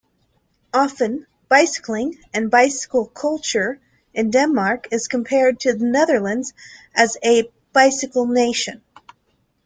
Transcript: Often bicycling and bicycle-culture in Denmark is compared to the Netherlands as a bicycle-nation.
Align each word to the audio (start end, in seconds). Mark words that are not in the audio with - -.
Often 0.73 1.27
bicycling 1.47 2.17
and 2.33 2.49
bicycle-culture 2.49 3.79
in 4.15 4.31
Denmark 4.31 4.87
is 4.91 5.07
compared 5.07 5.59
to 5.59 5.73
the 5.73 5.85
Netherlands 5.85 6.53
as 6.95 7.17
a 7.23 7.51
bicycle-nation. 7.71 8.81